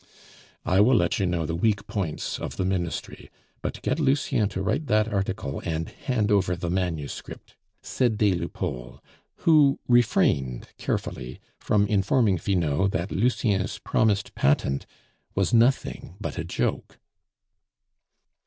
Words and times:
"I 0.65 0.81
will 0.81 0.95
let 0.95 1.19
you 1.19 1.27
know 1.27 1.45
the 1.45 1.53
weak 1.55 1.85
points 1.85 2.39
of 2.39 2.57
the 2.57 2.65
Ministry; 2.65 3.29
but 3.61 3.79
get 3.83 3.99
Lucien 3.99 4.49
to 4.49 4.63
write 4.63 4.87
that 4.87 5.07
article 5.13 5.61
and 5.63 5.89
hand 5.89 6.31
over 6.31 6.55
the 6.55 6.71
manuscript," 6.71 7.55
said 7.83 8.17
des 8.17 8.33
Lupeaulx, 8.33 8.99
who 9.45 9.79
refrained 9.87 10.69
carefully 10.79 11.39
from 11.59 11.85
informing 11.85 12.39
Finot 12.39 12.89
that 12.93 13.11
Lucien's 13.11 13.77
promised 13.77 14.33
patent 14.33 14.87
was 15.35 15.53
nothing 15.53 16.15
but 16.19 16.35
a 16.39 16.43
joke. 16.43 16.97